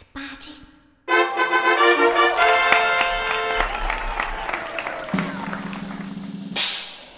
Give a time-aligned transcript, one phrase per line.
[0.00, 0.54] 十八禁。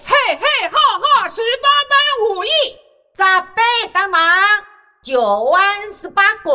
[0.05, 1.95] 嘿嘿哈哈，十八般
[2.27, 2.49] 武艺，
[3.15, 4.21] 扎背当忙，
[5.01, 6.53] 九弯十八拐。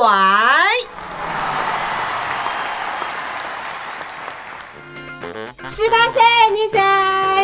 [5.70, 6.22] 十八岁
[6.52, 6.82] 女生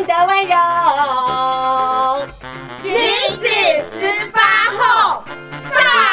[0.05, 2.27] 的温柔，
[2.83, 2.93] 女
[3.37, 3.47] 子
[3.81, 4.41] 十八
[4.71, 5.23] 后
[5.57, 6.12] 上。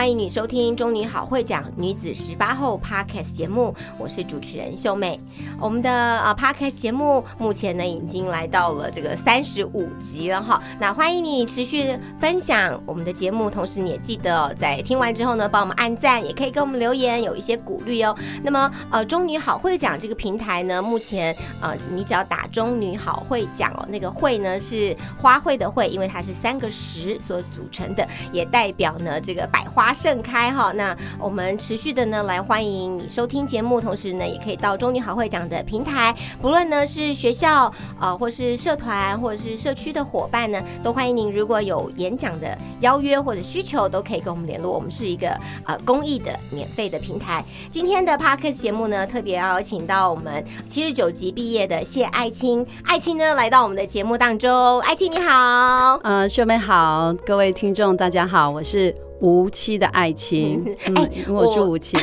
[0.00, 5.20] 欢迎你收听《中女好会讲女子十八后》Podcast 节目，我是主持人秀妹。
[5.60, 5.90] 我们的
[6.20, 10.62] 呃 Podcast 节目目前呢已经来到了这个三十五集了哈。
[10.80, 18.16] 那欢迎你持续分享我们的节目，同时你也记得、在听完之后呢，帮我们按赞，也可以给我们留言，有一些鼓励哦。
[18.42, 30.72] 那么呃，中女好会讲这个平台呢，目前呃你只要打中女好会讲哦，那个会呢是花卉的卉，因为它是三个十所组成的，也代表呢这个百花盛开哈。
[30.72, 44.70] 那我们持续的呢来欢迎你收听节目，同时呢也可以到中女好会讲的平台，不论呢是学校呃或是社团或者是社区的伙伴呢，都欢迎您如果有演讲的邀约或者需求，都可以跟我们联络。
[44.72, 45.28] 我们是一个
[45.64, 47.44] 呃公益的免费的平台。
[47.70, 54.80] 今天的 podcast 节目呢，特别邀请到我们七十九级毕业的谢爱青，爱青呢来到我们的节目当中。
[54.80, 61.96] 爱青你好，呃，秀妹好，各位听众大家好，我是无期的爱情， 嗯，哎因为我住无期，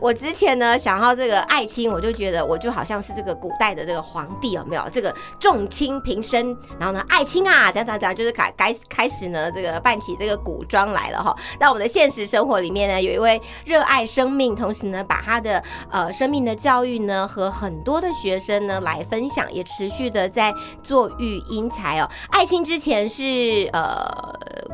[0.00, 4.82] 我 之前呢想到这个爱卿，我就觉得我就好像是这个古代的这个皇帝，有没有？
[4.90, 11.36] 这个重卿平身，然后呢，爱卿啊，这样这样这样，就是开开开始呢，这个扮起这个古装来了哈。
[11.60, 22.08] 那我们的现实生活里面呢，有一位热爱生命，同时呢，把他的呃生命的教育呢和很多的学生呢来分享，也持续的在做育英才哦。
[22.30, 24.08] 爱卿之前是呃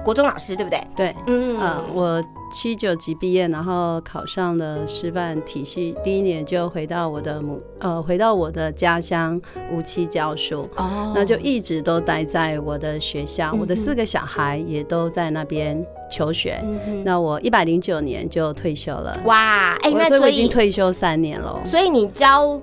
[0.04, 0.86] 国中老师，对不对？
[0.94, 2.22] 对，嗯呃，我
[2.52, 9.40] 七九级毕业，然后考上了师范体系，第一年就回到我的母呃，回到我的家乡
[9.72, 10.68] 无期教书。
[10.76, 16.62] 哦那就一直都待在我的学校，我的四个小孩也都在那边求学。
[17.04, 21.60] 那我一百零九年就退休了，哇，哎、我那所以所以我已经退休三年了。
[21.64, 22.60] 所以你教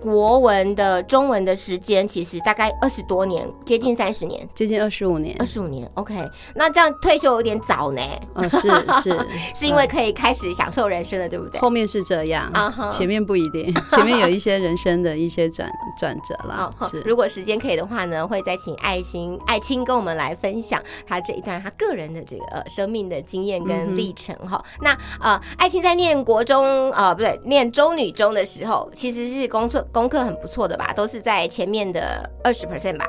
[0.00, 5.36] 国文的中文的时间，其实大概二十多年，接近三十年，接近二十五年。
[5.38, 5.90] 二，十五年。
[5.94, 6.14] OK，
[6.54, 8.00] 那这样退休有点早呢，
[8.34, 8.68] 哦，是
[9.02, 11.60] 是， 是因为可以开始享受人生了，对不对？
[11.60, 12.52] 后面是这样
[12.90, 17.00] 前面不一定，前面有一些人生的一些转转折啦哦，，是。
[17.00, 33.06] 如果时间可以的话呢，会再请爱心爱青跟我们来分享他这一段他个人的这个呃生命的经验嗯跟历程哈、那呃，爱青在念国中呃不对，念中女中的时候，其实是功课功课很不错的吧，都是在前面的二十 percent 吧。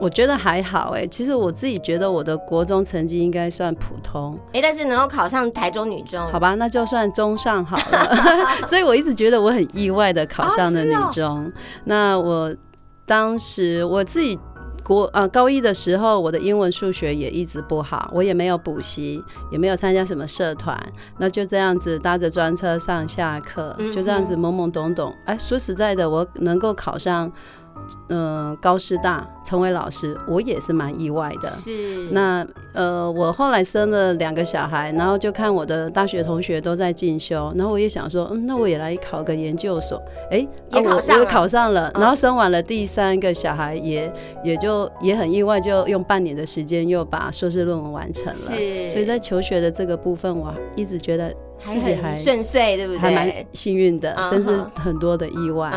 [0.00, 8.16] 我觉得还好哎，其实我自己觉得我的国中成绩应该算普通，哎，但是能够考上台中女中，好吧，那就算中上好了。
[8.66, 11.52] 所以我一直觉得我很意外的考上了女哦中。
[11.84, 12.54] 那我
[13.06, 14.38] 当时我自己。
[14.84, 20.78] 国呃高一的时候，我的英文数学也一直不好，我也没有补习，也没有参加什么社团，
[21.16, 25.14] 那就这样子搭着专车上下课，就这样子懵懵懂懂。
[25.24, 27.32] 哎，说实在的，我能够考上
[28.08, 31.48] 嗯、高师大成为老师，我也是蛮意外的。
[31.50, 40.02] 是那呃，我后来生了两个小孩，然后就看我的大学同学都在进修，然后我也想说，嗯，那我也来考个研究所。
[40.30, 44.12] 哎、啊我我考上了，嗯然后生完了第三个小孩也，
[44.42, 48.32] 也就也很意外，就用半年的时间又把硕士论文完成了。
[48.32, 51.32] 是，所以在求学的这个部分，我一直觉得
[51.66, 52.98] 自己还还很顺遂，对不对？
[52.98, 55.72] 还蛮幸运的，嗯甚至很多的意外。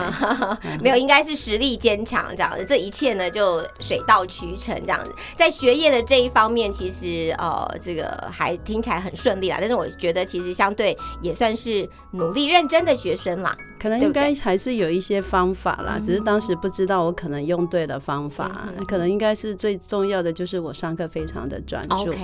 [0.81, 5.11] 没有，应该是实力坚强这样子，这一切呢就水到渠成这样子。
[5.35, 13.55] 在学业的这一方面，其实呃这个还听起来很顺利啦，但是我觉得其实相对也算是努力认真的学生啦。
[13.79, 21.95] 可能应该还是有一些方法啦，只是当时不知道我可能用对了方法，嗯可能应该是最重要的就是我上课非常的专注。
[21.95, 22.17] OK，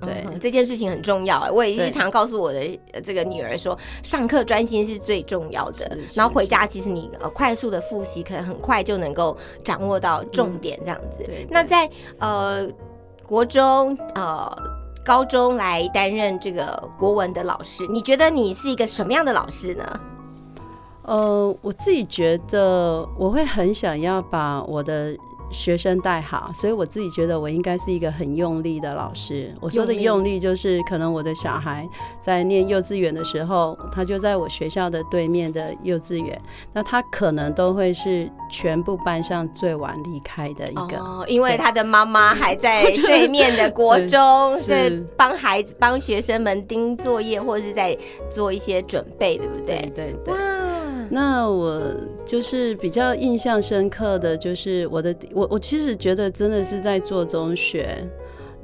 [0.00, 2.58] 对嗯这件事情很重要哎，我也对日常告诉我的
[2.92, 11.18] 呃这个女儿说，上课专心是最重要的然后回家，其实你呃快速的复习，可能很快就能够掌握到重点这样子。
[11.18, 11.88] 对对那在
[12.18, 12.68] 呃
[13.26, 14.50] 国中呃。
[15.06, 20.00] 高中来担任这个国文的老师，你觉得你是一个什么样的老师呢？
[21.02, 25.16] 呃，我自己觉得我会很想要把我的
[25.50, 29.52] 学生带好，所以我自己觉得我应该是一个很用力的老师。
[29.60, 31.88] 我说的用力就是，可能我的小孩
[32.20, 36.40] 在念幼稚园的时候，他就在我学校的对面的幼稚园，
[36.72, 40.96] 那他可能都会是全部班上最晚离开的一个。
[40.98, 47.96] 哦，因为他的妈妈还在对面的国中，在是帮孩子、帮学生们盯作业，或者是在
[48.30, 49.92] 做一些准备，对不对？
[49.94, 50.34] 对对。
[51.10, 51.82] 那我
[52.24, 58.06] 就是比较印象深刻的就是我的，我我其实觉得真的是在做中学。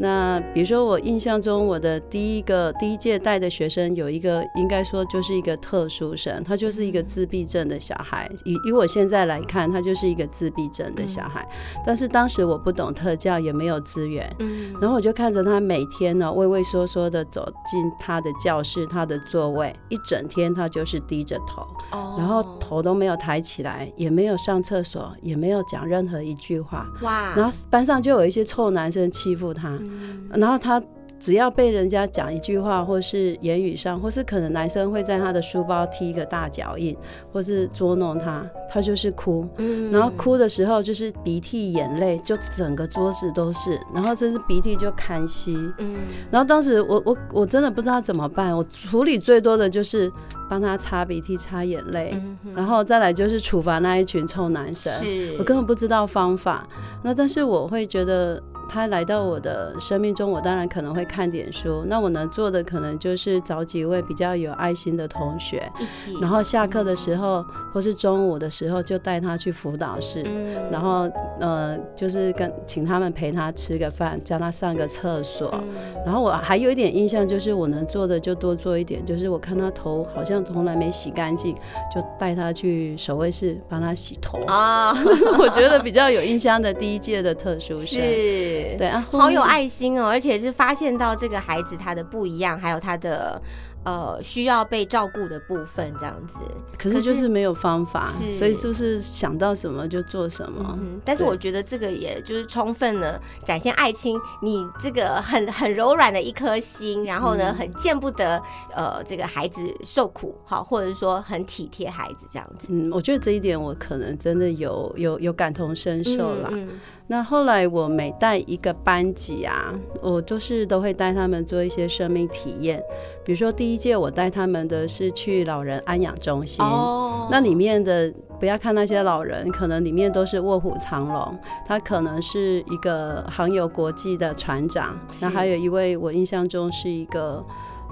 [0.03, 8.29] 那比如说，我印象中我的第一个第一届带的学生有一个，应该说就是一个特殊生，他就是一个自闭症的小孩。
[8.45, 11.49] 以以我现在来看，他就是一个自闭症的小孩。
[11.87, 21.63] 但是当时我不懂特教，也没有资源，嗯，然后我就看着他每天呢畏畏缩缩的走进他的教室、他的座位，一整天他就是低着头，
[21.93, 22.17] 哦。
[22.19, 26.89] 然后头都没有抬起来，也没有上厕所，也没有讲任何一句话。
[27.03, 29.92] 哇，然后班上就有一些臭男生欺负他，嗯
[30.31, 30.83] 然后他
[31.19, 36.97] 只要被人家讲一句话，或是言语上，或是可能男生会在他的书包踢一个大脚印，
[37.33, 39.49] 或是捉弄他，他就是哭。
[39.59, 45.55] 嗯然后哭的时候就是鼻涕眼泪，就整个桌子都是，然后真是鼻涕就堪吸。
[45.79, 45.95] 嗯，
[46.29, 50.11] 然后当时我我我真的不知道怎么办，我处理最多的就是
[50.51, 54.93] 帮他擦鼻涕、擦眼泪，嗯然后再来就是处罚那一群臭男生。
[54.93, 56.67] 是我根本不知道方法，
[57.05, 61.85] 那但是我会觉得他来到我的生命中，我当然可能会看点书。
[61.87, 70.23] 那我能做的可能就是找几位比较有爱心的同学，一起，然后下课的时候或是中午的时候就带他去辅导室。
[70.25, 75.51] 嗯然后呃，就是跟请他们陪他吃个饭，叫他上个厕所。
[75.53, 75.69] 嗯
[76.07, 81.55] 然后我还有一点印象，就是我能做的就多做一点，就是我看他头好像从来没洗干净，
[81.95, 84.41] 就带他去守卫室帮他洗头。
[84.47, 84.93] 啊，
[85.39, 88.87] 我觉得比较有印象的第一届的特殊生，是，对。
[88.89, 93.41] 啊，好有爱心哦，而且是发现到这个孩子他的不一样，还有他的
[93.85, 96.39] 呃需要被照顾的部分，这样子。
[96.79, 100.79] 可是就是没有方法，所以就是想到什么就做什么。
[100.81, 108.43] 嗯，但是我觉得这个也就是充分的展现爱青，你这个很很柔软的一颗心，然后呢，嗯很见不得
[108.75, 112.69] 呃这个孩子受苦，好，或者是说很体贴孩子这样子。
[112.71, 116.49] 嗯，我觉得这一点我可能真的有有有感同身受啦。
[116.53, 116.69] 嗯
[117.09, 122.83] 那后来我每带一个班级啊，我就是都会带他们做一些生命体验。
[123.25, 131.39] 比如说第一届我带他们的是去老人安养中心，哦那里面的不要看那些老人，可能里面都是卧虎藏龙。
[131.65, 137.45] 他可能是一个航游国际的船长，那还有一位我印象中是一个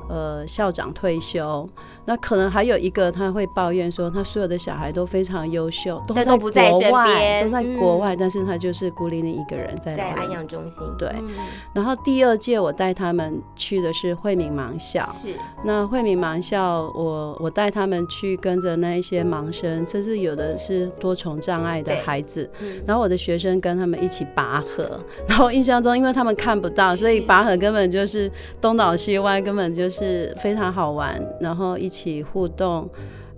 [0.09, 1.69] 呃校长退休。
[2.05, 11.09] 那可能还有一个他会抱怨说，他所有的小孩都非常优秀，都但在都不在身国外，边都在国嗯外，但是他就是孤零零一个人在在安养中心，对。
[11.19, 11.31] 嗯。
[11.73, 15.35] 然后第二届我带他们去的是惠民盲校，是。
[15.65, 22.83] 那惠民盲校，我我带他们去跟着那一些盲生，甚至有的是多重障碍的孩子，嗯。
[22.87, 24.99] 然后我的学生跟他们一起拔河，
[25.29, 28.31] 然后印象中因为他们看不到，所以拔河根本就是
[28.61, 32.89] 东倒西歪，根本就是非常好玩，然后一起互动。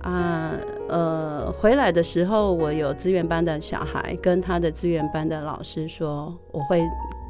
[0.03, 0.51] 啊，
[0.89, 6.81] 呃，回来的时候，我有资源班的小孩跟他的资源班的老师说，我会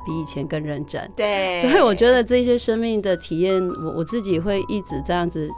[0.06, 0.98] 比以前更认真。
[1.14, 5.50] 对对，我觉得这些生命的体验，我我自己会一直这样子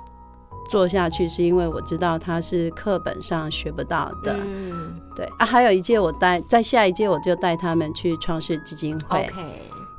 [0.68, 4.36] 做下去，是因为我知道他是课本上学不到的。
[4.44, 9.20] 嗯对啊，还有一届我带，在下一届我就带他们去创世基金会。
[9.20, 9.42] ，OK。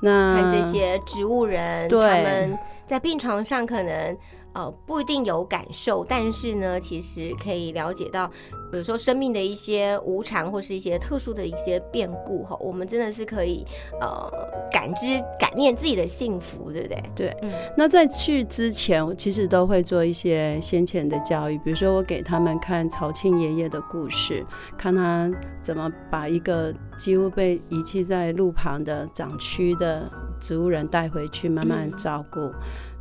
[0.01, 4.17] 那看这些植物人，对他们在病床上可能
[4.55, 8.27] 呃不一定有感受，但是呢，其实可以了解到，
[8.71, 13.63] 比如说生命的一些无常或是一些特殊的一些变故哈，我们真的是可以
[14.01, 14.31] 呃
[14.71, 17.03] 感知感念自己的幸福，对不对？
[17.13, 24.45] 对，嗯那在去之前，我其实都会做一些先前的教育，比如说我给他们看曹庆爷爷的故事，
[24.77, 25.29] 看他
[25.61, 30.09] 怎么把一个几乎被遗弃在路旁的长蛆的
[30.39, 32.49] 植物人带回去，慢慢照顾。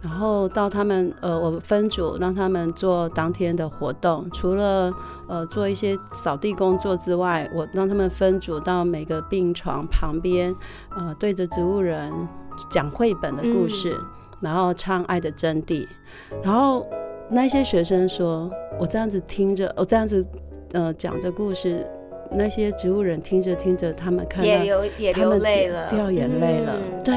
[0.05, 4.93] 然后到他们呃，我分组让他们做当天的活动，除了
[5.27, 10.55] 呃做一些扫地工作之外，我让他们分组到每个病床旁边，
[10.95, 12.13] 呃，对着植物人
[12.71, 13.97] 讲绘本的故事，
[14.41, 15.87] 然后唱《爱的真谛》。
[16.43, 16.87] 然后
[17.31, 20.23] 那些学生说，我这样子听着，我这样子
[20.73, 21.87] 呃讲着故事，
[22.35, 26.77] 那些植物人听着听着，他们看也到流也流泪了，掉眼泪了。
[26.77, 27.15] 嗯对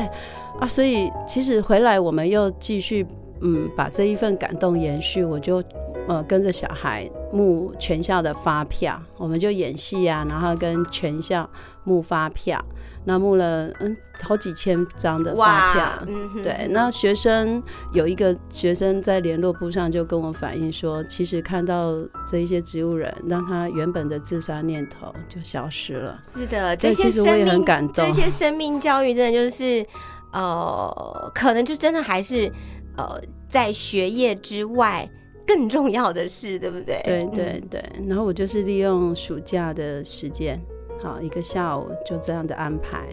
[0.59, 3.05] 啊，所以其实回来我们又继续
[3.41, 5.63] 嗯把这一份感动延续，我就
[6.07, 11.47] 呃跟着小孩募全校的发票，我们就演戏啊，然后跟全校
[11.87, 12.61] 募发票，
[13.05, 16.05] 那募了嗯好几千张的发票。
[16.05, 17.63] 嗯对，那学生
[17.93, 21.93] 有一个学生在联络簿上就跟我反映说，其实看到
[22.27, 26.19] 这一些植物人，让他原本的自杀念头就消失了。
[26.27, 29.85] 是的，这些其实我也生命很感动这些生命教育真的就是，
[30.33, 32.51] 呃，可能就真的还是
[32.97, 33.17] 呃，
[33.47, 35.09] 在学业之外
[35.45, 37.01] 更重要的事，对不对？
[37.05, 40.59] 对嗯对对，然后我就是利用暑假的时间，
[41.01, 43.07] 好一个下午就这样的安排。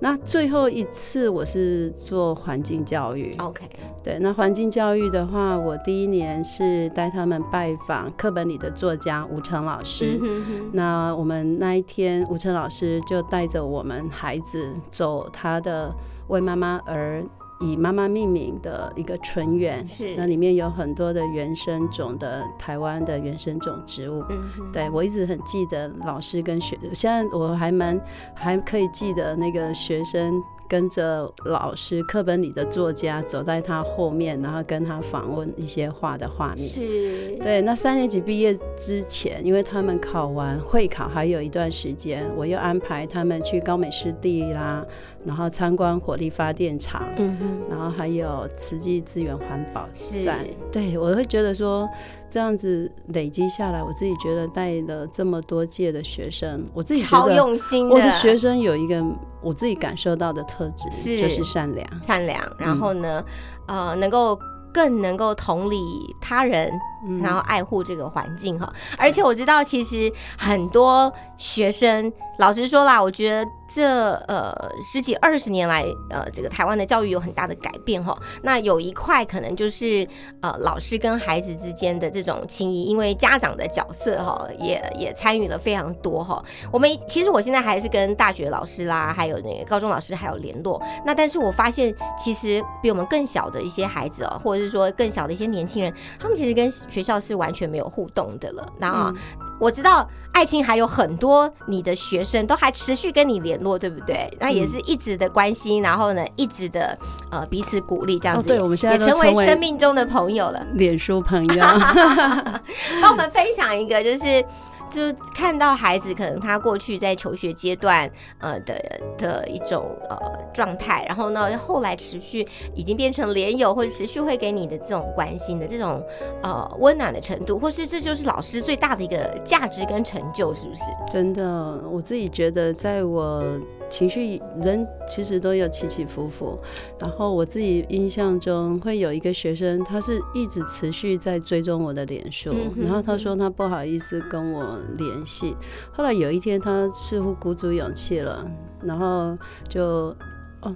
[0.00, 3.64] 那最后一次我是做环境教育，OK，
[4.04, 10.16] 对，那环境教育的话，我第一年是带他们拜访课本里的作家吴成老师。
[10.20, 15.92] 嗯哼哼，那我们那一天，吴成老师就带着我们孩子走他的
[16.28, 17.24] 为妈妈而
[17.60, 24.24] 以妈妈命名的一个纯园，是那里面有很多的原生种的台湾的原生种植物。
[24.30, 28.00] 嗯，对我一直很记得老师跟学，现在我还蛮
[28.34, 36.58] 还可以记得那个学生跟着老师课本里的作家走在他后面，然后跟他访问一些画的画面。
[36.58, 44.84] 是，对，那三年级毕业之前，因为他们考完会考还有一段时间，我又安排他们去高美湿地啦，
[45.24, 50.38] 然后参观火力发电厂，嗯哼，然后还有慈济资源环保是站。
[50.70, 51.88] 对我会觉得说，
[52.28, 59.02] 这样子累积下来，我自己觉得带了这么多届的学生，我自己觉超用心的，我的学生有一个
[59.40, 61.86] 我自己感受到的特质，是就是善良。
[62.02, 63.24] 善良，然后呢，
[63.66, 64.38] 嗯呃，能够
[64.72, 65.78] 更能够同理
[66.20, 68.72] 他人，嗯然后爱护这个环境哈。
[68.96, 78.18] 而且我知道，其实很多学生，老实说啦，我觉得这呃十几二十年来，呃，这个台湾的教育有很大的改变哈。
[78.42, 80.06] 那有一块可能就是
[80.40, 86.42] 呃老师跟孩子之间的这种情谊，因为家长的角色哈，也也参与了非常多哈。
[86.72, 90.82] 我们其实我现在还是跟大学老师啦，还有那个高中老师还有联络。
[91.04, 98.72] 那但是我发现，其实比我们更小的一些孩子哦，或者是说更小的一些年轻人，他们其实跟学校是完全没有互动的了。
[98.78, 99.12] 那、
[99.60, 104.32] 我知道爱青还有很多你的学生都还持续跟你联络，对不对？
[104.40, 106.98] 那也是一直的关心，然后呢，一直的
[107.30, 108.48] 呃彼此鼓励，这样哦，子。
[108.48, 110.64] 对，我们现在也成为生命中的朋友了。
[110.74, 111.64] 脸书朋友。
[113.02, 114.44] 帮我们分享一个，就是
[114.88, 120.18] 就看到孩子可能他过去在求学阶段呃的的一种呃
[120.52, 126.02] 状态，然后呢后来持续已经变成连友，或者持续会给你的这种关心的这种
[126.42, 130.82] 呃温暖的程度，或是这就是老师最大的一个价值跟成就，是不是？
[131.10, 133.44] 真的，我自己觉得，在我
[133.88, 136.58] 情绪人其实都有起起伏伏，
[137.00, 145.56] 然后我自己印象中会有一个学生，他是一直持续在追踪我的脸书，嗯然后他说他不好意思跟我联系，
[145.92, 148.44] 后来有一天他似乎鼓足勇气了，
[148.82, 149.36] 然后
[149.68, 150.14] 就
[150.60, 150.74] 哦。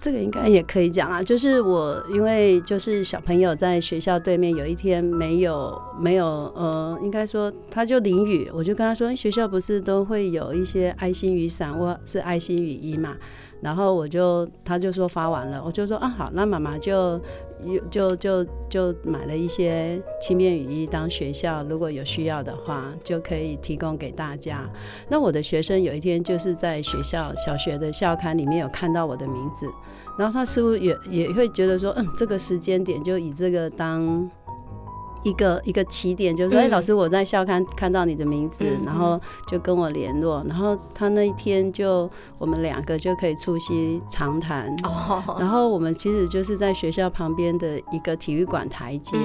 [0.00, 6.26] 这个应该也可以讲啊，就是我因为就是小朋友在学校对面，有一天没有没有
[6.56, 13.14] 呃，应该说他就淋雨，我就跟他说，学校不是都会有一些爱心雨伞或是爱心雨衣嘛，
[13.60, 17.20] 然后我就他就说发完了，我就说啊好，那妈妈就
[17.90, 24.68] 就就就买了一些轻便雨衣当学校如果有需要的话就可以提供给大家。
[25.08, 29.66] 那我的学生有一天就是在学校小学的校刊里面有看到我的名字，
[30.18, 34.30] 然后他似乎也也会觉得说，嗯，这个时间点就以这个当。
[35.22, 42.08] 一个一个起点，就是说，哎、嗯老师，我在校刊看到你的名字，嗯然后就跟我联络，然后他那一天就
[42.38, 49.16] 我们两个就可以促膝长谈，哦，然后我们其实就是在学校旁边的一个体育馆台阶，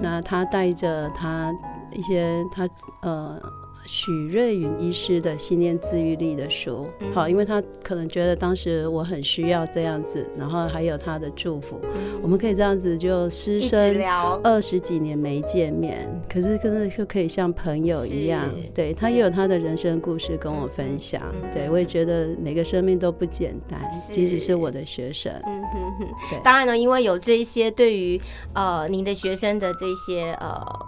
[0.00, 1.52] 那他带着他
[1.92, 2.68] 一些他
[3.02, 3.40] 呃
[3.86, 11.80] 许瑞云医师的信念自愈力的书，嗯好，因为他可能觉得当时我很需要这样子，然后还有他的祝福，
[12.22, 13.96] 我们可以这样子就师生。
[13.96, 28.20] 聊，二十几年没见面，可是真的就可以像朋友一样，对他也有他的人生故事跟我分享，嗯对我也觉得每个生命都不简单，即使是我的学生，嗯哼哼，当然呢，因为有这一些对于
[28.54, 30.86] 呃您的学生的这些呃。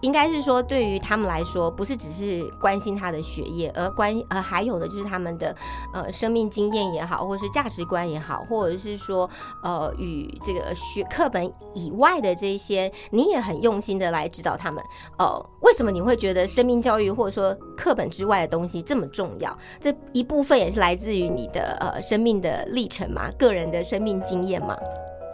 [0.00, 5.54] 应该是说，对于他们来说，不是只是关心他的学业，而关呃还有的就是他们的
[5.92, 9.28] 呃生命经验也好，或者是价值观也好，或者是说
[9.62, 14.82] 呃与这个学课本以外的这些，你也很用心的来指导他们。
[15.18, 19.56] 呃，为什么你会觉得生命教育或者说课本之外的东西这么重要？
[19.80, 24.76] 这一部分也是来自于你的呃生命的历程嘛，个人的生命经验嘛。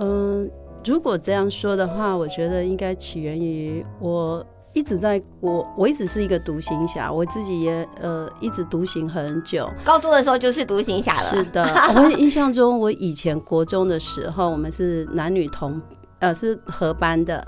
[0.02, 0.50] 嗯，
[0.84, 9.68] 如果这样说的话，我觉得应该起源于我一直在我我一直是一个独行侠，我自己也呃一直独行很久。
[9.84, 11.18] 高中的时候就是独行侠了。
[11.20, 15.80] 是的，我印象中我以前国中的时候，我们是男女同。
[16.20, 17.44] 呃，是合班的，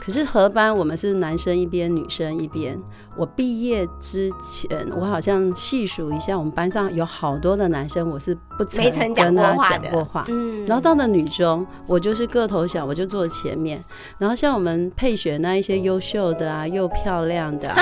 [0.00, 2.78] 可是合班我们是男生一边，女生一边。
[3.16, 10.24] 我毕业之前，我好像细数一下，我们班上有好多的男生，我是不曾跟他讲过话。
[10.28, 13.84] 嗯，然后到了女中，我就是个头小，我就坐前面。
[14.18, 17.72] 然后像我们配选那一些优秀的啊，又漂亮的，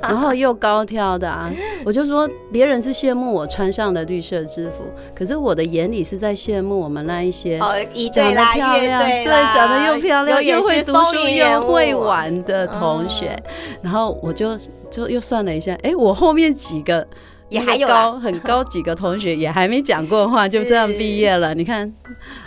[0.00, 1.52] 然后又高挑的啊，
[1.84, 9.87] 我就说别人是羡慕我穿上的绿色制服，可是我的眼里是在羡慕我们那一些长得漂亮，对，长得。
[9.87, 13.36] 又漂亮又会读书又会玩的同学，
[13.82, 14.58] 然后我就
[14.90, 17.06] 就又算了一下，哎，我后面几个
[17.48, 21.54] 也还有高很高 几个同学也还没讲过话，就这样毕业了。
[21.54, 21.92] 你看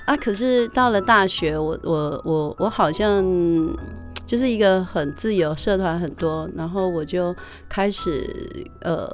[0.06, 3.24] 啊，可是到了大学，我我我我好像
[4.26, 7.36] 就是一个很自由，社团很多，然后我就
[7.68, 8.30] 开始
[8.82, 9.10] 呃。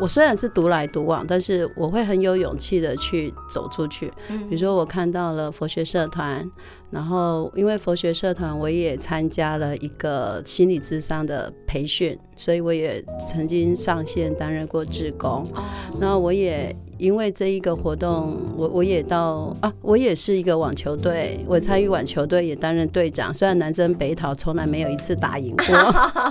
[0.00, 4.12] 我虽然是独来独往，但是我会很有勇气的去走出去。
[4.48, 6.50] 比如说，我看到了佛学社团，
[6.90, 15.44] 然后因为佛学社团，我也参加了一个心理智商的培训，所以我也曾经上线担任过志工。
[16.00, 16.74] 然后我也。
[17.00, 23.32] 因为这一个活动，我我也到啊，我也是一个网球队，我参与网球队也担任队长。
[23.32, 25.74] 虽然南征北讨，从来没有一次打赢过。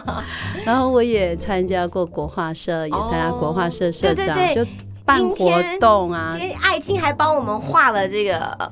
[0.63, 4.63] 然后我也参加过国画社，也参加国画社社长，就
[5.03, 6.29] 办活动啊。
[6.37, 8.71] 今天爱青还帮我们画了这个，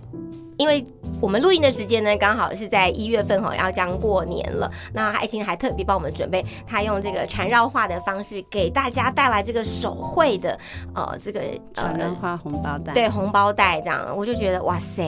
[0.58, 0.86] 因为。
[1.20, 4.72] 我们录音的时间呢，刚好是在一月份哈，要将过年了。
[4.94, 10.58] 那爱青还特别帮我们准备，他用这个缠绕画的方式给大家带来这个手绘的
[10.94, 11.42] 呃这个
[11.74, 15.04] 缠绕画红包袋，对红包袋这样，我就觉得哇塞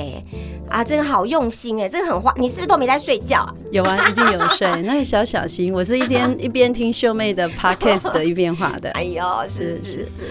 [0.69, 2.33] 啊，真的好用心哎，这个很花。
[2.37, 3.53] 你是不是都没在睡觉啊？
[3.71, 4.67] 有啊，一定有睡。
[4.81, 8.89] 那个小小心，我是一边 一边听秀妹的 podcast 一边画的。
[8.91, 10.23] 哎呦，是是是。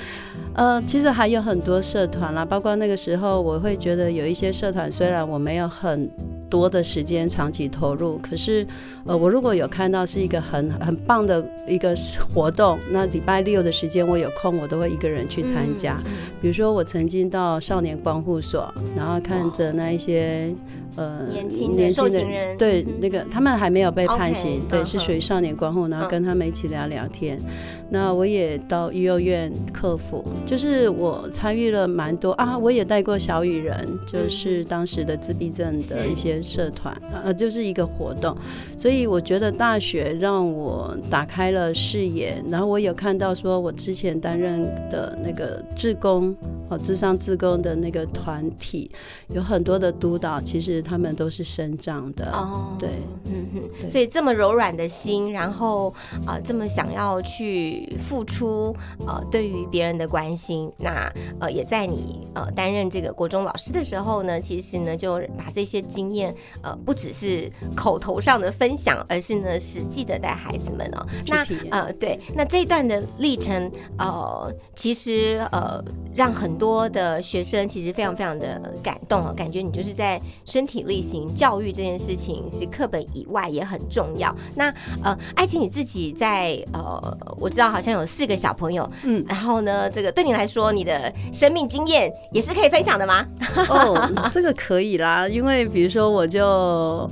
[0.59, 6.11] 呃，其实还有很多社团啦，包括那个时候，我会觉得有一些社团，虽然我没有很
[6.51, 8.67] 多的时间长期投入，可是，
[9.07, 11.95] 呃，我如果有看到是一个很很棒的一个
[12.35, 15.97] 活动，那礼拜六的时间我有空，我都会一个人去参加。
[16.43, 20.53] 比如说，我曾经到少年光护所，然后看着那一些。
[20.99, 27.41] 呃，年轻的受刑人，对那个他们还没有被判刑，对，是属于少年观后，然后跟他们一起聊聊天。
[27.89, 38.37] 那我也到幼儿园客服，就是我参与了蛮多啊，我也带过小雨人，就是当时的自闭症的一些社团，呃，就是一个活动。
[38.77, 46.35] 所以我觉得大学让我打开了视野，然后我有看到说我之前担任的那个志工，
[46.69, 48.91] 哦，智商志工的那个团体，
[49.29, 50.83] 有很多的督导，其实。
[50.89, 52.31] 他们都是生长的。
[52.33, 52.89] 哦，对，
[53.27, 55.95] 嗯哼，所以这么柔软的心，然后
[56.27, 58.75] 啊，这么想要去付出，
[59.07, 75.83] 呃，对于别人的关心，那呃，也在你呃担任这个国中老师的时候呢，其实呢，就把这些经验呃，不只是口头上的分享，而是呢，实际的带孩子们哦，那呃，对，那这一段的历程，呃，其实呃，
[76.15, 80.79] 让很多的学生其实非常非常的感动哦，感觉你就是在身体。
[80.89, 84.35] 力行教育这件事情是课本以外也很重要。
[84.57, 93.27] 那呃，爱情你自己在呃，我知道好像有四个小朋友，嗯，然后呢，这个对你来说，你的生命经验也是可以分享的吗？
[93.69, 97.11] 哦，这个可以啦，因为比如说我就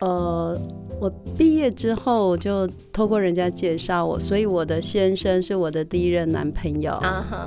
[0.00, 0.60] 呃。
[1.00, 6.92] 我毕业之后就透过人家介绍我，所以我的先生是我的第一任男朋友。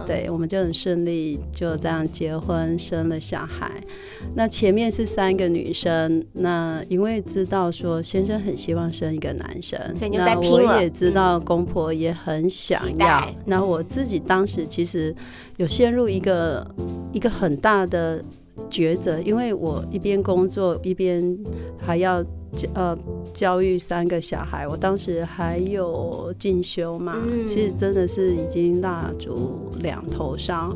[0.07, 3.71] 对，我们就很顺利就这样结婚生了小孩。
[4.33, 9.79] 那前面是三个女生，那因为知道说先生很希望生一个男生，
[10.11, 13.23] 那我也知道公婆也很想要。
[13.45, 15.15] 那我自己当时其实
[15.57, 16.65] 有陷入一个
[17.11, 18.19] 一个很大的
[18.71, 21.37] 抉择，因为我一边工作一边
[21.77, 22.25] 还要。
[22.73, 22.97] 呃，
[23.33, 30.75] 教育三个小孩，我当时还有进修嘛，其实真的是已经蜡烛两头烧。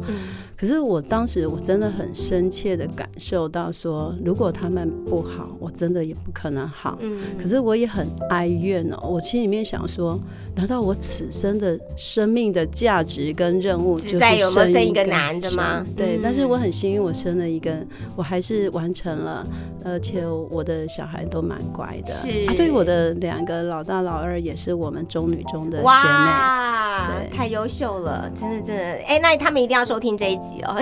[0.59, 6.97] 可是我当时我真的很深切的感受到，说如果他们不好，我真的也不可能好。
[6.99, 7.21] 嗯。
[7.39, 10.19] 可是我也很哀怨哦，我心里面想说，
[10.55, 15.85] 难道我此生的生命的价值跟任务就是生一个男的吗？
[15.95, 16.19] 对。
[16.23, 17.77] 但是我很幸运，我生了一个，
[18.15, 19.45] 我还是完成了，
[19.85, 22.13] 而且我的小孩都蛮乖的。
[22.15, 22.47] 是。
[22.47, 25.83] 啊对我的两个老大老二也是我们中女中的学妹。
[25.83, 28.83] 哇，太优秀了，真的真的。
[29.05, 30.46] 哎，那他们一定要收听这一集。
[30.47, 30.79] 集哦，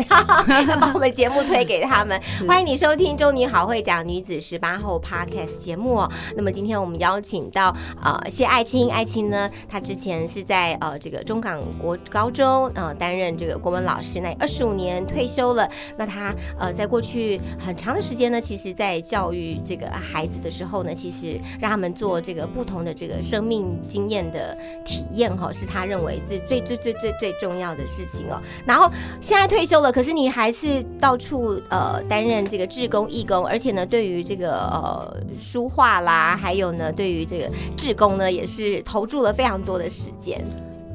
[0.67, 2.19] 要 把我们节目推给他们。
[2.47, 6.11] 欢迎你收听《中女好会讲女子十八后》Podcast 节目哦。
[6.35, 15.67] 那么今天我们邀请到呃谢爱青，爱青呢，她之前是在呃这个中港国高中呃担任这个国文老师，那二十五年退休了。
[15.97, 28.39] 那她呃在过去很长的时间呢，其实在教育这个孩子的时候呢，其实让他们做这个不同的这个生命经验的体验哈，是他认为最最最最最最重要的事情哦。
[28.65, 40.45] 然后现在退休了，可是你还是到处呃担任这个志工义工，而且呢，对于这个呃书画啦，还有呢，对于这个志工呢，也是投注了非常多的时间。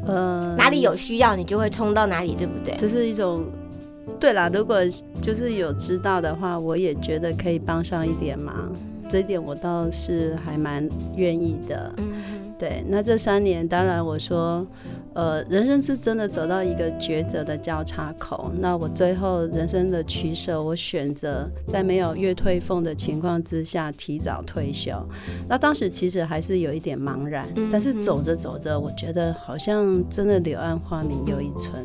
[0.07, 2.75] 呃，哪里有需要，你就会冲到哪里，对不对？
[2.77, 3.47] 这是一种。
[4.19, 4.77] 对啦，如果
[5.23, 8.71] 就是有知道的话，我也觉得可以帮上一点忙，
[9.09, 11.95] 这一点我倒是还蛮愿意的。
[11.97, 12.13] 嗯，
[12.61, 12.85] 对。
[12.87, 14.65] 那这三年，当然我说。
[15.13, 18.53] 呃，人生是真的走到一个抉择的交叉口。
[18.61, 24.93] 那我最后人生的取舍，我选择在没有月退俸的情况之下提早退休。
[25.49, 31.85] 那当时其实还是有一点茫然，但是走着走着，我觉得好像真的柳暗花明又一村。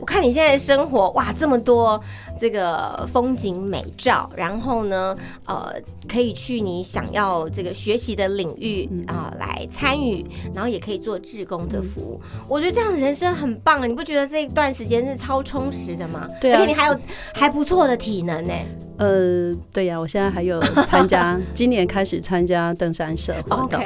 [0.00, 2.00] 我看你现在生活哇，这么多
[2.38, 5.74] 这个风景美照，然后呢，呃，
[6.08, 10.22] 可以去你想要这个学习的领域啊来参与，
[10.54, 12.20] 然后也可以做志工的服务。
[12.46, 13.86] 我觉得这样人生很棒啊！
[13.86, 16.28] 你不觉得这一段时间是超充实的吗？
[16.38, 17.00] 对啊，而且你还有
[17.32, 18.52] 还不错的体能呢。
[19.00, 23.82] 呃，对呀，我现在还有参加， 今年开始参加登山社活动。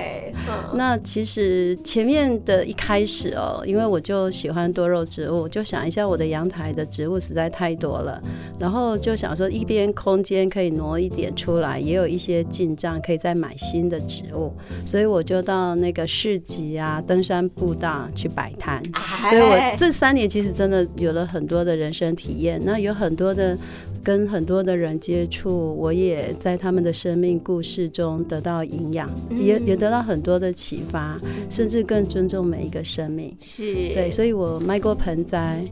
[0.75, 8.21] 那其实前面的一开始哦，因为我就喜欢多肉植物，就想一下我的阳台的植物实在太多了，
[8.59, 14.53] 然后就想说一边空间可以挪一点出来，也有一些进账可以再买新的植物，
[14.85, 18.83] 所以我就到那个市集啊、登山步道去摆摊。
[19.31, 23.57] 所以我这三年其实真的有了很多的人生体验，那有很多的。
[24.05, 29.07] 跟很多的人接触，我也在他们的生命故事中得到营养，
[29.39, 33.37] 也也得到很多的启发，甚至更尊重每一个生命。
[33.39, 35.63] 是对，所以我卖过盆栽。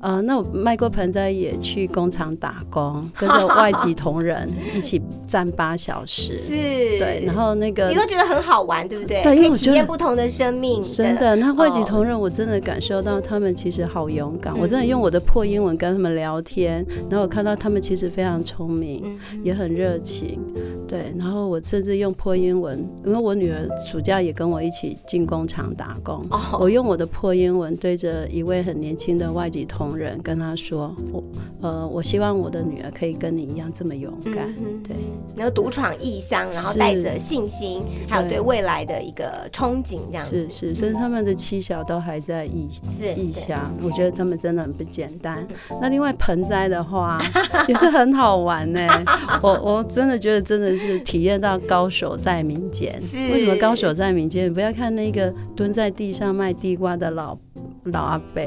[0.00, 6.54] 呃，那我卖过盆栽，也去工厂打工， 跟着外籍同仁一起站八小时，是，
[6.98, 9.22] 对，然后那个你都觉得很好玩，对不对？
[9.22, 11.34] 对，因为我体验不同的生命，真的。
[11.36, 14.56] 那外籍同仁，我真的感受到他们其实好勇敢。
[14.58, 20.38] 我真的用我的破英文跟他们聊天，然后我看到他们其实非常聪明，也很热情，
[20.86, 21.12] 对。
[21.18, 26.24] 然后我甚至用破英文，因为我女儿暑假也跟我一起进工厂打工，
[26.60, 29.85] 我用我的破英文对着一位很年轻的外籍同。
[29.94, 31.22] 人跟他说：“我
[31.60, 34.96] 呃，我希望我的女儿可以跟你一样这么勇敢，对，
[35.36, 45.46] 然后独闯异乡，然后带着信心，还有对未来的一个憧憬，这样是是，甚至他们的妻小都还在异是异乡，我觉得他们真的很不简单。
[45.80, 47.18] 那另外盆栽的话
[47.68, 48.88] 也是很好玩呢，
[49.42, 52.92] 我我真的觉得真的是体验到高手在民间。
[53.30, 54.52] 为什么高手在民间？
[54.52, 57.36] 不要看那个蹲在地上卖地瓜的老。”
[57.84, 58.42] 老阿伯，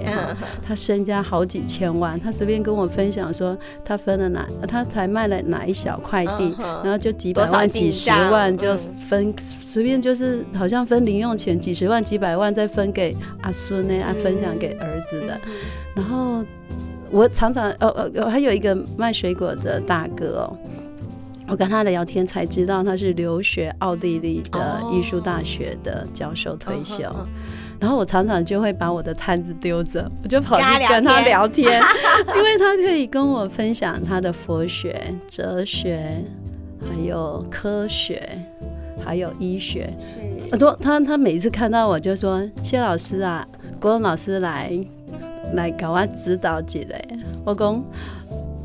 [0.61, 15.39] 他身家好几千万，他随便跟我分享说，他分了哪，他才卖了哪一小块地，然后就几百万、几十万就分，随便就是好像分零用钱，几十万、几百万再分给阿孙呢，啊，分享给儿子的。
[15.95, 16.43] 然后
[17.09, 20.57] 我常常，哦哦，还有一个卖水果的大哥哦，
[21.47, 27.03] 我跟他聊天才知道他是留学奥地利的艺术大学的教授退休。
[27.79, 31.81] 然后我常常就会把我的摊子丢着，我就跑去跟他聊 天，
[32.35, 36.23] 因为他可以跟我分享他的佛学、哲学，
[36.81, 38.21] 还有科学，
[39.03, 39.93] 还有医学。
[39.97, 40.19] 是，
[40.51, 43.47] 我说他他每次看到我就说：“谢老师啊，
[43.79, 44.71] 国文老师来
[45.53, 47.01] 来搞我指导几类。”
[47.45, 47.83] 我讲。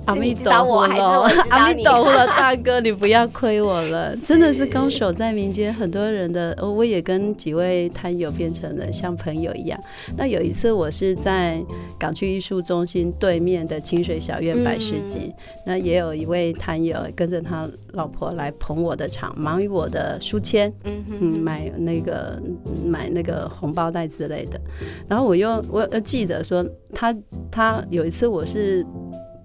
[0.07, 9.81] 阿弥陀佛喽，阿弥陀佛了，大哥，你不要亏我了， 真的是高手在民间，很多人的，我也跟几位摊友变成了像朋友一样。
[10.17, 11.63] 那有一次，我是在
[11.99, 15.33] 港区艺术中心对面的清水小院摆市集，
[15.65, 22.39] 那也有一位摊友跟着他老婆来捧我的场，忙于我的书签，嗯嗯，买那个
[22.85, 24.61] 买那个红包袋之类的。
[25.09, 27.17] 然后我又我记得说，他
[27.51, 28.85] 他有一次我是。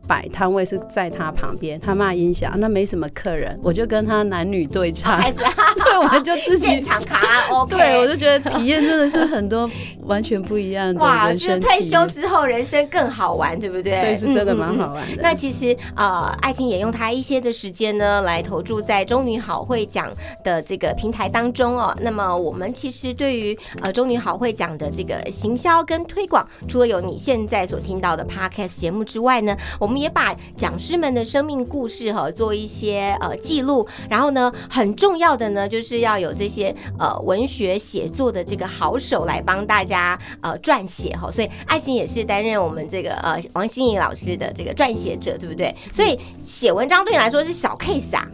[0.09, 5.37] 摆摊位是在他旁边，他骂音响，那没什么客人，我就跟他男女对唱，开始
[5.85, 7.77] 对，我们就自己现场卡拉 OK。
[7.77, 9.69] 对，我就觉得体验真的是很多
[10.05, 14.01] 完全不一样的哇，就是退休之后人生更好玩，对不对？
[14.01, 15.21] 对，是真的蛮好玩的。
[15.21, 20.11] 那其实呃，爱情也用他一些的时间呢，来投注在中女好会讲
[20.43, 21.95] 的这个平台当中哦。
[22.01, 45.75] 那么我们其实对于呃中女好会讲的这个行销跟推广，除了有你现在所听到的 podcast 节目之外呢，我们也把讲师们的生命故事哈、做一些呃记录，然后呢，很重要的呢，就是要有这些呃文学写作的这个好手来帮大家呃撰写哈、所以爱情也是担任我们这个呃王心怡老师的这个撰写者，对不对？
[45.91, 48.27] 所以写文章对你来说是小 case 啊，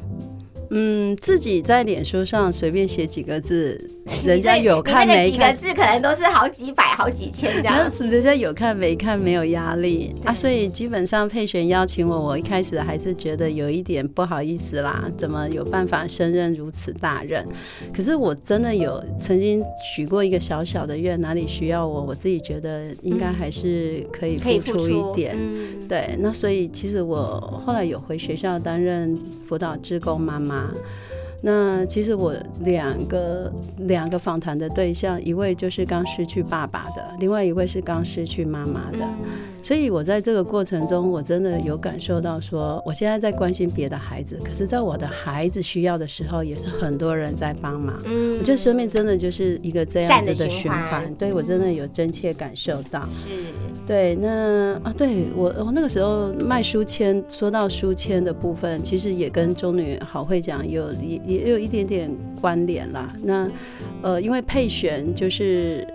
[0.70, 3.90] 嗯，自己在脸书上随便写几个字，
[4.24, 5.56] 人家有看没看？
[5.56, 7.76] 几个字可能都是好几百、好几千这样。
[7.76, 17.44] 那人家有看没看没有压力啊，所以基本上佩璇邀请我，我一开始还是觉得有一点不好意思啦，怎么有办法胜任如此大任？
[17.92, 25.36] 可是我真的有曾经许过一个小小的愿，哪里需要我，我自己觉得应该还是可以付出一点。
[25.36, 30.70] 嗯，对，那所以其实我后来有回学校担任辅导志工妈妈。
[31.42, 39.06] 那其实我两个两个访谈的对象，一位就是刚失去爸爸的，另外一位是刚失去妈妈的。
[39.62, 48.00] 所以我在这个过程中，我真的有感受到说，我现在在关心别的孩子，可是在我的孩子需要的时候，也是很多人在帮忙。
[48.06, 53.08] 嗯我觉得生命真的就是一个这样子的循循环环，对我真的有真切感受到。
[53.08, 53.30] 是
[53.88, 60.92] 对，那啊，对我我那个时候卖书签，说到书签的部分，其实也跟中女好会讲有
[61.26, 62.10] 也也有一点点
[62.40, 63.14] 关联啦。
[63.24, 63.50] 那
[64.02, 65.88] 呃，因为配选就是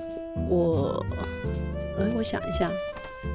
[0.49, 1.05] 我，
[1.99, 2.71] 呃，我想一下，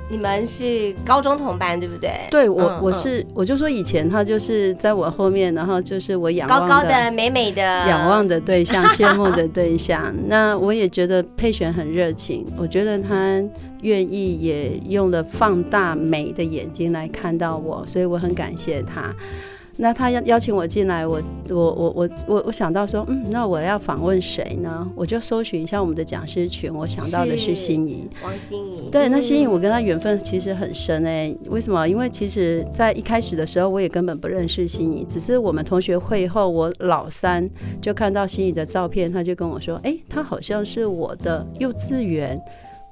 [0.09, 2.11] 你们是高中同班对不对？
[2.29, 10.13] 对我、我是我就说以前他就是在我后面，然后就是我仰高高的、美美的，仰望的 对象、羡慕的对象。
[10.27, 13.41] 那我也觉得佩璇很热情，我觉得他
[13.81, 19.13] 愿意也用了放大美的眼睛来看到我，所以我很感谢他。
[19.77, 24.89] 那他邀邀请我进来，我我我我我我想到说，嗯，那我要访问谁呢？
[24.95, 28.07] 我就搜寻一下我们的讲师群，我想到的是是心仪。
[28.23, 28.89] 王心怡。
[28.89, 31.87] 对，那心颖嗯我跟他缘分其实很深哎、为什么？
[31.87, 37.47] 因为其实，在一开始的时候，我也根本不认识心怡，只是我们同学会后，我老三
[37.81, 42.39] 就看到心怡的照片，他就跟我说，哎、他好像是我的幼稚园、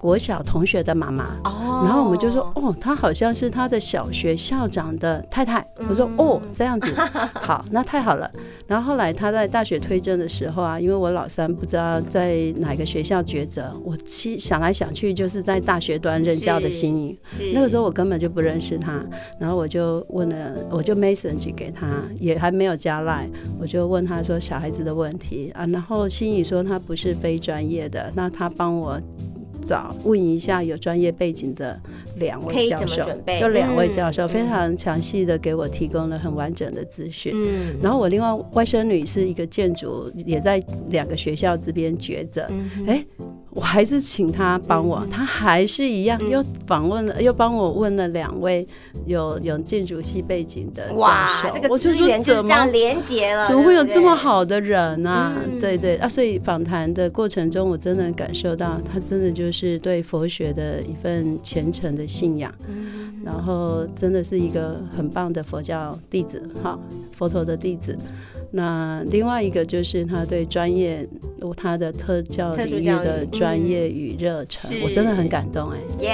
[0.03, 1.39] 国小同学的妈妈。
[1.45, 5.65] 哦，然后我们就说，哦，她好像是他的小学校长的太太。
[5.87, 6.93] 我说，嗯哦，这样子，
[7.39, 8.29] 好，那太好了。
[8.67, 17.17] 然后后来他在大学推甄的时候啊，因为我老三不知道在哪个学校抉择，我其想来想去就是在大学端任教的心仪。
[17.53, 19.01] 那个时候我根本就不认识他，
[19.39, 28.99] 然后我就问了，我就 message 给他，也还没有加 line，我就问他说小孩子的问题啊，然后心仪说他不是非专业的，那他帮我
[29.63, 31.79] 找问一下有专业背景的
[32.17, 33.03] 两位教授，
[33.39, 37.31] 就两位嗯教授、嗯非常详细的给我提供了很完整的资讯。
[37.35, 42.45] 嗯然后我另外外甥女是一个建筑，也在两个学校这边抉择。
[42.49, 43.05] 嗯哼哎、
[43.51, 48.67] 我还是请他帮我，他还是一样，嗯又访问了，又帮我问了两位
[49.05, 51.49] 有有建筑系背景的教哇，授。
[51.53, 53.83] 这个我就说资源就这样连结了，怎么会有？
[53.83, 55.35] 这么好的人啊？
[55.45, 62.53] 嗯对对啊，所以访谈的过程中，我真的感受到他真的就是对佛学的一份虔诚的信仰。
[63.23, 66.77] 然后真的是一个很棒的佛教弟子，哈，
[67.13, 67.97] 佛陀的弟子。
[68.55, 71.07] 那另外一个就是他对专业，
[71.57, 74.83] 他的特教领域的专业与热忱，是。
[74.83, 75.77] 我真的很感动哎。
[75.99, 76.09] 耶，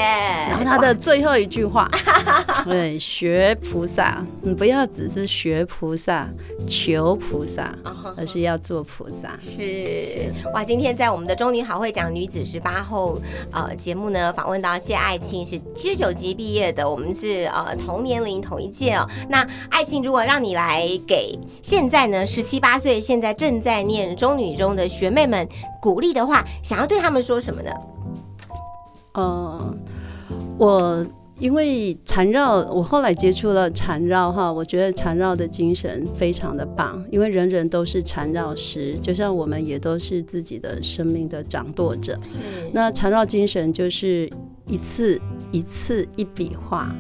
[0.50, 1.92] 然后他的最后一句话，
[2.64, 6.30] 对，学菩萨，你不要只是学菩萨、
[6.66, 7.78] 求菩萨，
[8.16, 9.36] 而是要做菩萨。
[9.38, 10.32] 是。
[10.54, 13.20] 哇，今天在我们的中女好会讲女子十八后
[13.52, 19.06] 呃节目呢，访问到谢爱庆是七十九级毕业的，我们是呃同年龄同一届哦。
[19.30, 25.50] 那爱庆如果让你来给现在呢十七八岁，现在正在念中女中的学妹们
[25.82, 27.72] 鼓励的话，想要对他们说什么呢？
[29.16, 29.76] 呃，
[30.60, 31.04] 我
[31.40, 42.16] 因为缠绕，我后来接触了缠绕哈，我觉得缠绕的精神非常的棒，因为人人都是缠绕师，就像我们也都是自己的生命的掌舵者。
[42.22, 44.30] 是那缠绕精神就是
[44.68, 45.20] 一次
[45.52, 46.96] 一次一笔画，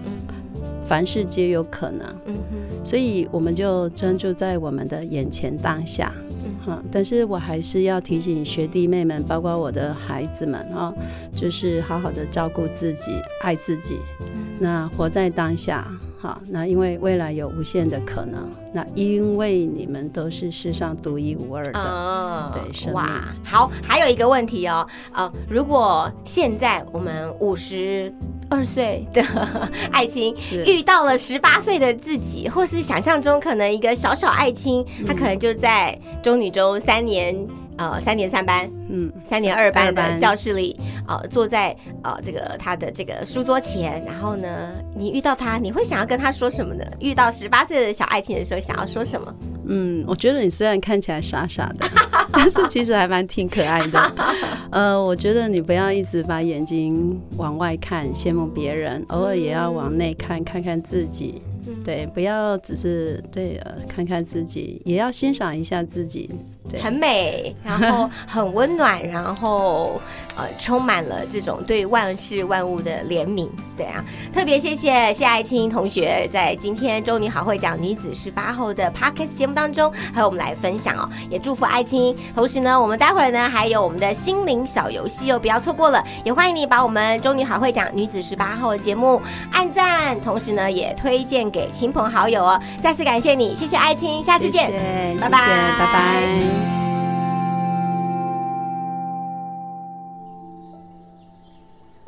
[0.89, 2.07] 凡事皆有可能。
[2.25, 10.93] 嗯哼，所以我们就专注在我们的眼前当下，嗯哈、但是我还是要提醒学弟妹们，包括我的孩子们啊、
[11.35, 13.11] 就是好好的照顾自己，
[13.43, 14.47] 爱自己，嗯。
[14.61, 15.87] 那活在当下，
[16.19, 28.13] 好，那因为未来有无限的可能，那因为你们都是世上独一无二的，哦对哇，好，还有一个问题哦，呃，如果现在我们五十
[28.49, 29.23] 二岁的
[29.93, 30.35] 爱情
[30.65, 37.35] 遇到了十八岁的自己，或是想象中可能一个小小爱情，他可能就在中女中三年。
[37.79, 41.73] 呃，三年三班，嗯，三年二班的教室里，呃，坐在
[42.03, 46.83] 呃这个他的这个书桌前，然后呢，你遇到他，你会想要跟他说什么呢？
[46.99, 49.33] 遇到十八岁的小爱情的时候，想要说什么？
[49.69, 51.87] 嗯，我觉得你虽然看起来傻傻的，
[52.33, 54.11] 但是其实还蛮挺可爱的。
[54.71, 61.41] 呃，我觉得你不要一直把眼睛往外看，羡慕别人，偶尔也要往内看，看看自己。
[61.83, 66.29] 对，不要只是对呃看看自己，也要欣赏一下自己。
[66.69, 69.99] 对，很美，然后很温暖，然后
[70.35, 73.49] 呃，充满了这种对万事万物的怜悯。
[73.75, 74.03] 对啊，
[74.33, 82.15] 特别谢谢谢爱青同学在今天周你好会讲女子十八后的 podcast 节目当中和我们来分享哦，也祝福爱青。
[82.35, 86.03] 同时呢，我们待会儿呢还有我们的心灵小游戏哦，不要错过了。
[86.25, 92.59] 也欢迎你把我们周女好会讲女子十八后的节目按赞，同时呢也推荐给亲朋好友哦。
[92.81, 94.69] 再次感谢你，谢谢爱青，下次见。
[94.69, 95.39] 谢谢，谢谢，拜拜
[95.79, 96.58] 拜拜。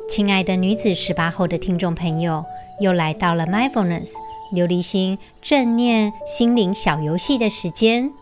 [0.08, 2.44] 亲爱的女子十八后的听众朋友，
[2.80, 4.10] 又来到了 Mindfulness
[4.52, 8.12] 琉璃心正念心灵小游戏的时间。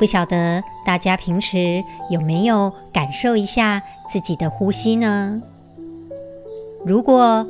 [0.00, 5.40] 不晓得大家平时有没有感受一下自己的呼吸呢？
[6.84, 7.46] 如果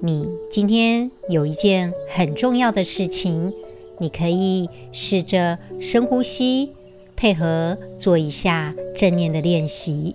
[0.00, 3.52] 你今天有一件很重要的事情，
[3.98, 6.75] 你可以试着深呼吸，
[7.16, 10.14] 配合做一下正念的练习。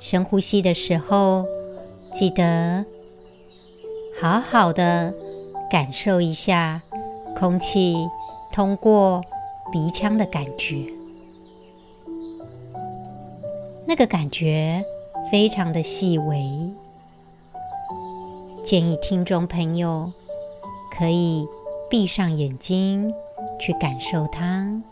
[0.00, 1.46] 深呼吸的时候，
[2.12, 2.84] 记得
[4.20, 5.14] 好好的
[5.70, 6.82] 感受一下
[7.38, 8.08] 空气
[8.52, 9.22] 通过
[9.70, 10.76] 鼻腔的感觉，
[13.86, 14.84] 那个感觉
[15.30, 16.44] 非常的细微。
[18.64, 20.12] 建议听众朋友
[20.96, 21.46] 可以
[21.88, 23.12] 闭上眼睛
[23.58, 24.82] 去感受它。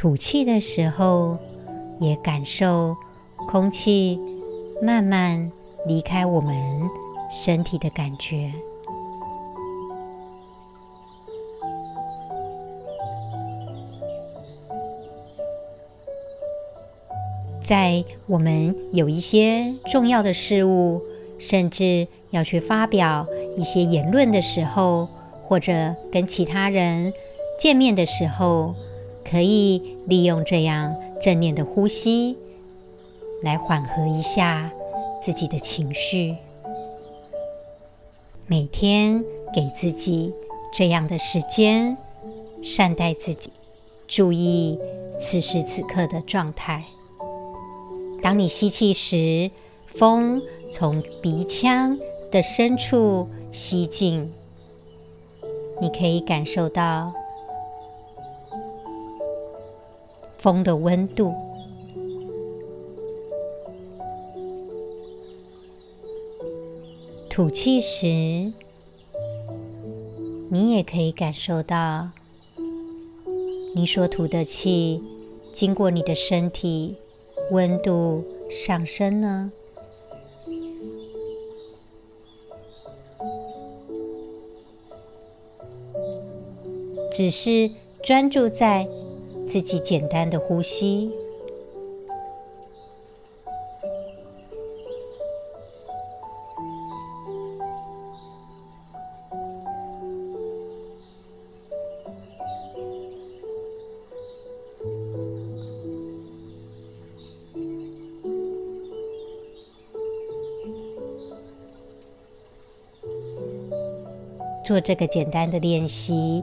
[0.00, 1.36] 吐气的时候，
[2.00, 2.96] 也感受
[3.50, 4.18] 空气
[4.80, 5.52] 慢慢
[5.86, 6.56] 离开我们
[7.30, 8.50] 身体的感觉。
[17.62, 21.02] 在我们有一些重要的事物，
[21.38, 25.06] 甚至要去发表一些言论的时候，
[25.44, 27.12] 或者跟其他人
[27.58, 28.74] 见面的时候，
[29.28, 32.36] 可以利用这样正念的呼吸，
[33.42, 34.70] 来缓和一下
[35.20, 36.36] 自己的情绪。
[38.46, 40.32] 每天给自己
[40.74, 41.96] 这样的时间，
[42.62, 43.52] 善待自己，
[44.08, 44.78] 注意
[45.20, 46.84] 此时此刻的状态。
[48.20, 49.50] 当你吸气时，
[49.86, 51.98] 风从鼻腔
[52.30, 54.32] 的深处吸进，
[55.80, 57.12] 你可以感受到
[60.40, 61.34] 风的温度。
[67.28, 68.52] 吐气时，
[70.50, 72.08] 你也可以感受到
[73.74, 75.02] 你所吐的气
[75.52, 76.96] 经过你的身体。
[77.50, 79.50] 温度上升呢？
[87.12, 87.72] 只是
[88.04, 88.86] 专注在
[89.50, 91.10] 自己简单的呼吸，
[114.64, 116.40] 做这个简单的练习，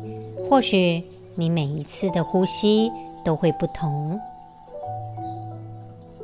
[0.49, 1.01] 或许
[1.39, 2.91] 你每一次的呼吸
[3.23, 4.19] 都会不同，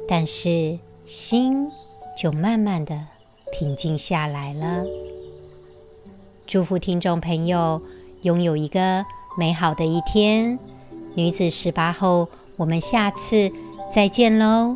[0.08, 1.70] 但是心
[2.18, 3.00] 就慢慢的
[3.52, 4.84] 平静下来了。
[6.48, 7.80] 祝福听众朋友
[8.24, 9.06] 拥有一个
[9.38, 10.58] 美好的一天。
[11.16, 13.52] 女子十八后，我们下次
[13.92, 14.76] 再见喽。